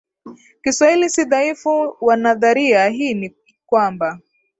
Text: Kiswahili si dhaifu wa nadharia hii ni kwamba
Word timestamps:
Kiswahili 0.63 1.09
si 1.09 1.25
dhaifu 1.25 1.97
wa 2.01 2.17
nadharia 2.17 2.87
hii 2.89 3.13
ni 3.13 3.35
kwamba 3.65 4.19